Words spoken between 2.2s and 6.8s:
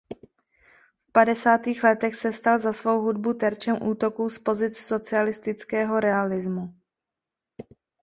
stal za svou hudbu terčem útoků z pozic socialistického realismu.